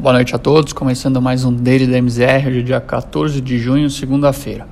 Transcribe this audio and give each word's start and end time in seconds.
Boa 0.00 0.14
noite 0.14 0.34
a 0.34 0.38
todos, 0.38 0.72
começando 0.72 1.20
mais 1.20 1.44
um 1.44 1.52
Daily 1.52 1.86
da 1.86 1.98
MZR, 1.98 2.48
hoje 2.48 2.60
é 2.60 2.62
dia 2.62 2.80
14 2.80 3.38
de 3.38 3.58
junho, 3.58 3.90
segunda-feira. 3.90 4.66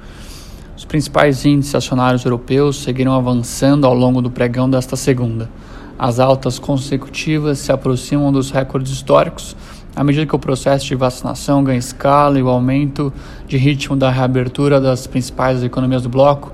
Os 0.75 0.87
principais 0.87 1.45
índices 1.45 1.75
acionários 1.75 2.25
europeus 2.25 2.83
seguiram 2.83 3.13
avançando 3.13 3.87
ao 3.87 3.93
longo 3.93 4.23
do 4.23 4.31
pregão 4.31 4.71
desta 4.71 4.97
segunda. 4.97 5.51
As 5.99 6.19
altas 6.19 6.59
consecutivas 6.59 7.59
se 7.59 7.71
aproximam 7.71 8.33
dos 8.33 8.51
recordes 8.51 8.91
históricos 8.91 9.55
à 9.95 10.03
medida 10.03 10.25
que 10.25 10.35
o 10.35 10.39
processo 10.39 10.87
de 10.87 10.95
vacinação 10.95 11.63
ganha 11.63 11.79
escala 11.79 12.39
e 12.39 12.43
o 12.43 12.49
aumento 12.49 13.13
de 13.47 13.59
ritmo 13.59 13.97
da 13.97 14.11
reabertura 14.11 14.81
das 14.81 15.07
principais 15.07 15.63
economias 15.63 16.05
do 16.05 16.09
bloco 16.09 16.51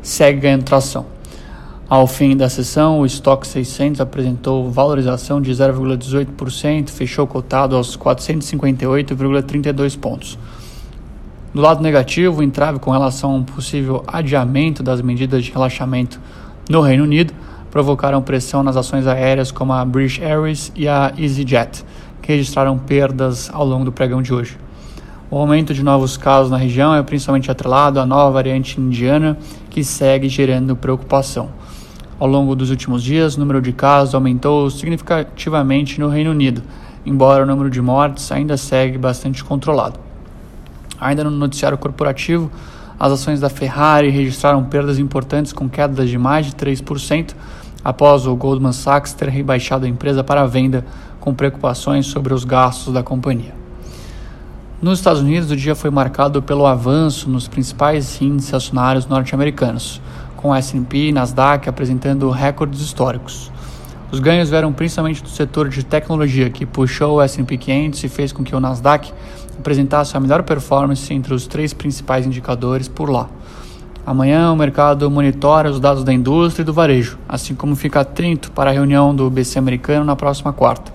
segue 0.00 0.40
ganhando 0.40 0.64
tração. 0.64 1.04
Ao 1.94 2.06
fim 2.08 2.36
da 2.36 2.48
sessão, 2.48 2.98
o 2.98 3.06
estoque 3.06 3.46
600 3.46 4.00
apresentou 4.00 4.68
valorização 4.68 5.40
de 5.40 5.52
0,18%, 5.52 6.90
fechou 6.90 7.24
cotado 7.24 7.76
aos 7.76 7.96
458,32 7.96 9.96
pontos. 9.96 10.36
Do 11.54 11.60
lado 11.60 11.80
negativo, 11.80 12.40
o 12.40 12.42
entrave 12.42 12.80
com 12.80 12.90
relação 12.90 13.30
a 13.30 13.34
um 13.34 13.44
possível 13.44 14.02
adiamento 14.08 14.82
das 14.82 15.00
medidas 15.00 15.44
de 15.44 15.52
relaxamento 15.52 16.20
no 16.68 16.80
Reino 16.80 17.04
Unido 17.04 17.32
provocaram 17.70 18.20
pressão 18.20 18.64
nas 18.64 18.76
ações 18.76 19.06
aéreas 19.06 19.52
como 19.52 19.72
a 19.72 19.84
British 19.84 20.20
Airways 20.20 20.72
e 20.74 20.88
a 20.88 21.12
EasyJet, 21.16 21.84
que 22.20 22.32
registraram 22.32 22.76
perdas 22.76 23.48
ao 23.52 23.64
longo 23.64 23.84
do 23.84 23.92
pregão 23.92 24.20
de 24.20 24.34
hoje. 24.34 24.58
O 25.30 25.38
aumento 25.38 25.72
de 25.72 25.84
novos 25.84 26.16
casos 26.16 26.50
na 26.50 26.56
região 26.56 26.92
é 26.92 27.00
principalmente 27.04 27.52
atrelado 27.52 28.00
à 28.00 28.06
nova 28.06 28.32
variante 28.32 28.80
indiana, 28.80 29.38
que 29.70 29.84
segue 29.84 30.28
gerando 30.28 30.74
preocupação. 30.74 31.50
Ao 32.18 32.28
longo 32.28 32.54
dos 32.54 32.70
últimos 32.70 33.02
dias, 33.02 33.36
o 33.36 33.40
número 33.40 33.60
de 33.60 33.72
casos 33.72 34.14
aumentou 34.14 34.70
significativamente 34.70 35.98
no 35.98 36.08
Reino 36.08 36.30
Unido, 36.30 36.62
embora 37.04 37.42
o 37.42 37.46
número 37.46 37.68
de 37.68 37.82
mortes 37.82 38.30
ainda 38.30 38.56
segue 38.56 38.96
bastante 38.96 39.42
controlado. 39.42 39.98
Ainda 41.00 41.24
no 41.24 41.30
noticiário 41.30 41.76
corporativo, 41.76 42.52
as 43.00 43.10
ações 43.10 43.40
da 43.40 43.48
Ferrari 43.48 44.10
registraram 44.10 44.62
perdas 44.62 45.00
importantes 45.00 45.52
com 45.52 45.68
quedas 45.68 46.08
de 46.08 46.16
mais 46.16 46.46
de 46.46 46.52
3% 46.52 47.34
após 47.84 48.28
o 48.28 48.36
Goldman 48.36 48.72
Sachs 48.72 49.12
ter 49.12 49.28
rebaixado 49.28 49.84
a 49.84 49.88
empresa 49.88 50.22
para 50.22 50.46
venda 50.46 50.86
com 51.18 51.34
preocupações 51.34 52.06
sobre 52.06 52.32
os 52.32 52.44
gastos 52.44 52.94
da 52.94 53.02
companhia. 53.02 53.54
Nos 54.80 55.00
Estados 55.00 55.20
Unidos, 55.20 55.50
o 55.50 55.56
dia 55.56 55.74
foi 55.74 55.90
marcado 55.90 56.40
pelo 56.40 56.64
avanço 56.64 57.28
nos 57.28 57.48
principais 57.48 58.20
índices 58.22 58.54
acionários 58.54 59.06
norte-americanos 59.06 60.00
com 60.44 60.54
S&P 60.54 61.08
e 61.08 61.12
Nasdaq 61.12 61.70
apresentando 61.70 62.28
recordes 62.28 62.82
históricos. 62.82 63.50
Os 64.12 64.20
ganhos 64.20 64.50
vieram 64.50 64.74
principalmente 64.74 65.22
do 65.22 65.28
setor 65.30 65.70
de 65.70 65.82
tecnologia, 65.82 66.50
que 66.50 66.66
puxou 66.66 67.14
o 67.14 67.22
S&P 67.22 67.56
500 67.56 68.04
e 68.04 68.08
fez 68.10 68.30
com 68.30 68.44
que 68.44 68.54
o 68.54 68.60
Nasdaq 68.60 69.10
apresentasse 69.58 70.14
a 70.14 70.20
melhor 70.20 70.42
performance 70.42 71.14
entre 71.14 71.32
os 71.32 71.46
três 71.46 71.72
principais 71.72 72.26
indicadores 72.26 72.88
por 72.88 73.08
lá. 73.08 73.26
Amanhã 74.04 74.52
o 74.52 74.56
mercado 74.56 75.10
monitora 75.10 75.70
os 75.70 75.80
dados 75.80 76.04
da 76.04 76.12
indústria 76.12 76.62
e 76.62 76.66
do 76.66 76.74
varejo, 76.74 77.18
assim 77.26 77.54
como 77.54 77.74
fica 77.74 78.00
atento 78.00 78.52
para 78.52 78.68
a 78.68 78.72
reunião 78.74 79.16
do 79.16 79.30
BC 79.30 79.58
americano 79.58 80.04
na 80.04 80.14
próxima 80.14 80.52
quarta. 80.52 80.92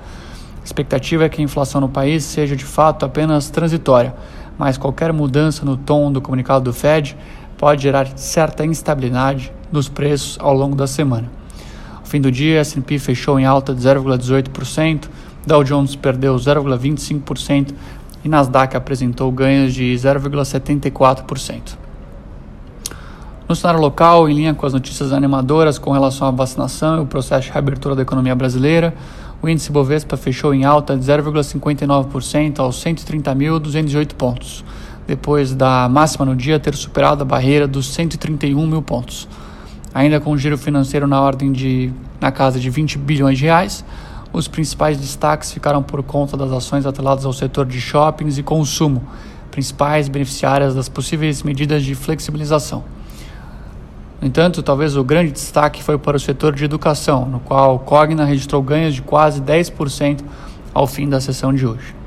A 0.61 0.63
expectativa 0.63 1.23
é 1.23 1.29
que 1.29 1.41
a 1.41 1.43
inflação 1.43 1.81
no 1.81 1.89
país 1.89 2.23
seja 2.23 2.55
de 2.55 2.65
fato 2.65 3.03
apenas 3.03 3.49
transitória, 3.49 4.13
mas 4.59 4.77
qualquer 4.77 5.11
mudança 5.11 5.65
no 5.65 5.75
tom 5.75 6.11
do 6.11 6.21
comunicado 6.21 6.65
do 6.65 6.71
Fed 6.71 7.17
pode 7.59 7.83
gerar 7.83 8.07
certa 8.15 8.65
instabilidade 8.65 9.51
nos 9.69 9.89
preços 9.89 10.37
ao 10.39 10.53
longo 10.53 10.77
da 10.77 10.87
semana. 10.87 11.29
Ao 11.97 12.05
fim 12.05 12.21
do 12.21 12.31
dia, 12.31 12.61
S&P 12.61 12.97
fechou 12.97 13.37
em 13.37 13.45
alta 13.45 13.75
de 13.75 13.81
0,18%, 13.81 15.09
Dow 15.45 15.63
Jones 15.63 15.93
perdeu 15.95 16.35
0,25% 16.35 17.73
e 18.23 18.29
Nasdaq 18.29 18.77
apresentou 18.77 19.29
ganhos 19.29 19.73
de 19.73 19.93
0,74%. 19.93 21.77
No 23.47 23.55
cenário 23.55 23.81
local, 23.81 24.29
em 24.29 24.33
linha 24.33 24.53
com 24.53 24.65
as 24.65 24.73
notícias 24.73 25.11
animadoras 25.11 25.77
com 25.77 25.91
relação 25.91 26.27
à 26.27 26.31
vacinação 26.31 26.99
e 26.99 27.01
o 27.01 27.05
processo 27.05 27.47
de 27.47 27.51
reabertura 27.51 27.93
da 27.93 28.03
economia 28.03 28.35
brasileira, 28.35 28.93
o 29.41 29.49
índice 29.49 29.71
Bovespa 29.71 30.15
fechou 30.15 30.53
em 30.53 30.63
alta 30.63 30.95
de 30.95 31.03
0,59% 31.03 32.59
aos 32.59 32.81
130.208 32.81 34.13
pontos 34.13 34.63
depois 35.09 35.55
da 35.55 35.89
máxima 35.89 36.23
no 36.23 36.35
dia 36.35 36.59
ter 36.59 36.75
superado 36.75 37.23
a 37.23 37.25
barreira 37.25 37.67
dos 37.67 37.91
131 37.91 38.67
mil 38.67 38.81
pontos. 38.83 39.27
Ainda 39.91 40.19
com 40.19 40.31
o 40.31 40.37
giro 40.37 40.55
financeiro 40.55 41.07
na 41.07 41.19
ordem 41.19 41.51
de 41.51 41.91
na 42.21 42.31
casa 42.31 42.59
de 42.59 42.69
20 42.69 42.99
bilhões 42.99 43.39
de 43.39 43.45
reais, 43.45 43.83
os 44.31 44.47
principais 44.47 44.99
destaques 44.99 45.51
ficaram 45.51 45.81
por 45.81 46.03
conta 46.03 46.37
das 46.37 46.51
ações 46.51 46.85
atreladas 46.85 47.25
ao 47.25 47.33
setor 47.33 47.65
de 47.65 47.81
shoppings 47.81 48.37
e 48.37 48.43
consumo, 48.43 49.01
principais 49.49 50.07
beneficiárias 50.07 50.75
das 50.75 50.87
possíveis 50.87 51.41
medidas 51.41 51.83
de 51.83 51.95
flexibilização. 51.95 52.83
No 54.21 54.27
entanto, 54.27 54.61
talvez 54.61 54.95
o 54.95 55.03
grande 55.03 55.31
destaque 55.31 55.81
foi 55.81 55.97
para 55.97 56.17
o 56.17 56.19
setor 56.19 56.53
de 56.53 56.63
educação, 56.63 57.25
no 57.25 57.39
qual 57.39 57.79
Cogna 57.79 58.25
registrou 58.25 58.61
ganhos 58.61 58.93
de 58.93 59.01
quase 59.01 59.41
10% 59.41 60.19
ao 60.71 60.85
fim 60.85 61.09
da 61.09 61.19
sessão 61.19 61.51
de 61.51 61.65
hoje. 61.65 61.98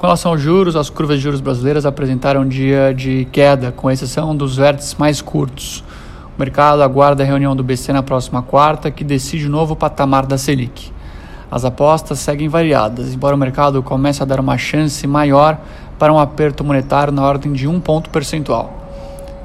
Com 0.00 0.06
relação 0.06 0.32
aos 0.32 0.40
juros, 0.40 0.76
as 0.76 0.88
curvas 0.88 1.18
de 1.18 1.24
juros 1.24 1.42
brasileiras 1.42 1.84
apresentaram 1.84 2.40
um 2.40 2.48
dia 2.48 2.94
de 2.94 3.28
queda, 3.30 3.70
com 3.70 3.90
exceção 3.90 4.34
dos 4.34 4.56
vértices 4.56 4.94
mais 4.94 5.20
curtos. 5.20 5.84
O 6.34 6.40
mercado 6.40 6.82
aguarda 6.82 7.22
a 7.22 7.26
reunião 7.26 7.54
do 7.54 7.62
BC 7.62 7.92
na 7.92 8.02
próxima 8.02 8.40
quarta, 8.40 8.90
que 8.90 9.04
decide 9.04 9.46
o 9.46 9.50
novo 9.50 9.76
patamar 9.76 10.24
da 10.24 10.38
Selic. 10.38 10.90
As 11.50 11.66
apostas 11.66 12.18
seguem 12.18 12.48
variadas, 12.48 13.12
embora 13.12 13.34
o 13.36 13.38
mercado 13.38 13.82
comece 13.82 14.22
a 14.22 14.24
dar 14.24 14.40
uma 14.40 14.56
chance 14.56 15.06
maior 15.06 15.60
para 15.98 16.10
um 16.10 16.18
aperto 16.18 16.64
monetário 16.64 17.12
na 17.12 17.22
ordem 17.22 17.52
de 17.52 17.68
um 17.68 17.78
ponto 17.78 18.08
percentual. 18.08 18.72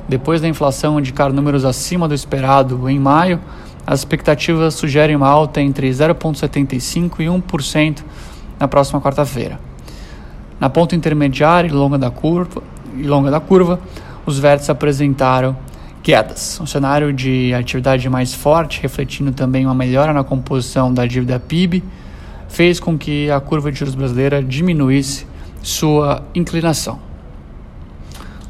Depois 0.07 0.39
da 0.39 0.47
inflação 0.47 0.97
indicar 0.97 1.33
números 1.33 1.65
acima 1.65 2.07
do 2.07 2.13
esperado 2.13 2.89
em 2.89 2.97
maio, 2.97 3.41
as 3.85 3.99
expectativas 3.99 4.73
sugerem 4.75 5.17
uma 5.17 5.27
alta 5.27 5.59
entre 5.59 5.89
0,75% 5.89 7.19
e 7.19 7.25
1% 7.25 8.03
na 8.57 8.69
próxima 8.69 9.01
quarta-feira. 9.01 9.74
Na 10.59 10.69
ponta 10.69 10.95
intermediária 10.95 11.67
e 11.67 11.71
longa 11.71 11.97
da 11.97 12.09
curva, 12.09 12.63
e 12.97 13.03
longa 13.03 13.29
da 13.29 13.39
curva 13.39 13.79
os 14.25 14.39
vértices 14.39 14.69
apresentaram 14.69 15.55
quedas. 16.01 16.59
Um 16.61 16.65
cenário 16.65 17.11
de 17.11 17.53
atividade 17.53 18.07
mais 18.09 18.33
forte, 18.33 18.81
refletindo 18.81 19.31
também 19.31 19.65
uma 19.65 19.75
melhora 19.75 20.13
na 20.13 20.23
composição 20.23 20.93
da 20.93 21.05
dívida 21.05 21.39
PIB, 21.39 21.83
fez 22.47 22.79
com 22.79 22.97
que 22.97 23.29
a 23.29 23.39
curva 23.39 23.71
de 23.71 23.79
juros 23.79 23.95
brasileira 23.95 24.41
diminuísse 24.41 25.27
sua 25.61 26.23
inclinação. 26.33 26.99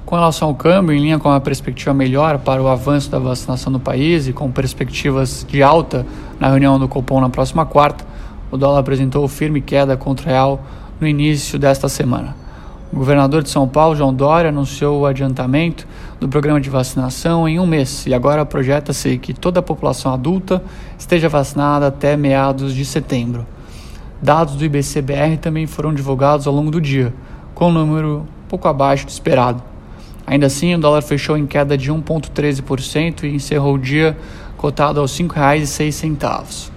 Com 0.06 0.16
relação 0.16 0.50
ao 0.50 0.56
câmbio, 0.56 0.94
em 0.94 1.00
linha 1.00 1.18
com 1.18 1.32
a 1.32 1.40
perspectiva 1.40 1.94
melhor 1.94 2.38
para 2.38 2.62
o 2.62 2.68
avanço 2.68 3.10
da 3.10 3.18
vacinação 3.18 3.74
no 3.74 3.80
país 3.80 4.28
e 4.28 4.34
com 4.34 4.52
perspectivas 4.52 5.46
de 5.50 5.64
alta 5.64 6.06
na 6.40 6.48
reunião 6.50 6.78
do 6.78 6.88
Copom 6.88 7.20
na 7.20 7.30
próxima 7.30 7.66
quarta, 7.66 8.06
o 8.52 8.58
dólar 8.58 8.80
apresentou 8.80 9.28
firme 9.28 9.62
queda 9.62 9.98
contra 9.98 10.28
o 10.28 10.30
real 10.30 10.64
no 11.00 11.08
início 11.08 11.60
desta 11.60 11.90
semana. 11.90 12.36
O 12.94 12.98
governador 12.98 13.44
de 13.44 13.50
São 13.50 13.68
Paulo, 13.68 13.96
João 13.96 14.14
Dória, 14.14 14.50
anunciou 14.50 15.02
o 15.02 15.06
adiantamento 15.06 15.88
do 16.20 16.30
programa 16.30 16.62
de 16.62 16.70
vacinação 16.70 17.48
em 17.48 17.60
um 17.60 17.66
mês 17.66 18.06
e 18.06 18.14
agora 18.14 18.46
projeta-se 18.46 19.18
que 19.18 19.34
toda 19.34 19.60
a 19.60 19.64
população 19.64 20.14
adulta 20.14 20.64
esteja 20.98 21.28
vacinada 21.28 21.88
até 21.88 22.16
meados 22.16 22.74
de 22.74 22.86
setembro. 22.86 23.46
Dados 24.22 24.56
do 24.56 24.64
IBCBR 24.64 25.38
também 25.38 25.68
foram 25.68 25.94
divulgados 25.94 26.48
ao 26.48 26.54
longo 26.54 26.72
do 26.72 26.80
dia, 26.80 27.14
com 27.54 27.70
um 27.70 27.74
número 27.74 28.26
pouco 28.48 28.68
abaixo 28.68 29.06
do 29.06 29.10
esperado. 29.10 29.62
Ainda 30.26 30.46
assim, 30.46 30.74
o 30.74 30.80
dólar 30.80 31.02
fechou 31.02 31.38
em 31.38 31.46
queda 31.46 31.78
de 31.78 31.92
1,13% 31.92 33.24
e 33.24 33.36
encerrou 33.36 33.76
o 33.76 33.80
dia 33.80 34.18
cotado 34.56 35.00
aos 35.00 35.18
R$ 35.20 35.26
5,06. 35.26 36.72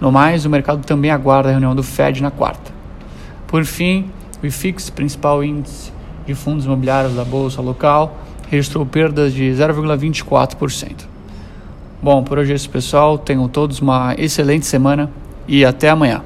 No 0.00 0.10
mais, 0.10 0.46
o 0.46 0.50
mercado 0.50 0.84
também 0.84 1.10
aguarda 1.10 1.48
a 1.48 1.52
reunião 1.52 1.74
do 1.74 1.82
Fed 1.82 2.22
na 2.22 2.30
quarta. 2.30 2.77
Por 3.48 3.64
fim, 3.64 4.10
o 4.42 4.46
IFIX, 4.46 4.90
principal 4.90 5.42
índice 5.42 5.90
de 6.26 6.34
fundos 6.34 6.66
imobiliários 6.66 7.14
da 7.14 7.24
bolsa 7.24 7.62
local, 7.62 8.16
registrou 8.50 8.84
perdas 8.84 9.32
de 9.32 9.44
0,24%. 9.50 11.06
Bom, 12.00 12.22
por 12.22 12.38
hoje 12.38 12.52
é 12.52 12.54
isso, 12.54 12.70
pessoal. 12.70 13.18
Tenham 13.18 13.48
todos 13.48 13.80
uma 13.80 14.14
excelente 14.16 14.66
semana 14.66 15.10
e 15.48 15.64
até 15.64 15.88
amanhã. 15.88 16.22